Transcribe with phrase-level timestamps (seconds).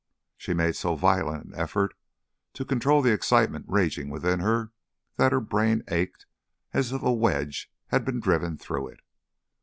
[0.35, 1.93] She made so violent an effort
[2.53, 4.71] to control the excitement raging within her
[5.17, 6.25] that her brain ached
[6.73, 9.01] as if a wedge had been driven through it.